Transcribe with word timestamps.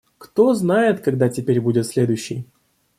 Кто 0.17 0.55
знает, 0.55 1.01
когда 1.03 1.29
теперь 1.29 1.61
будет 1.61 1.85
следующий. 1.85 2.47